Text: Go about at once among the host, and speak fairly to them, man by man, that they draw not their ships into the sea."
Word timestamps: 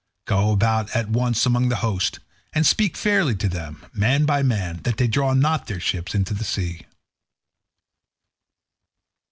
Go 0.25 0.49
about 0.51 0.95
at 0.95 1.09
once 1.11 1.45
among 1.45 1.69
the 1.69 1.75
host, 1.85 2.19
and 2.53 2.65
speak 2.65 2.97
fairly 2.97 3.35
to 3.35 3.47
them, 3.47 3.85
man 3.93 4.25
by 4.25 4.41
man, 4.41 4.81
that 4.81 4.97
they 4.97 5.05
draw 5.07 5.35
not 5.35 5.67
their 5.67 5.79
ships 5.79 6.15
into 6.15 6.33
the 6.33 6.43
sea." 6.43 6.87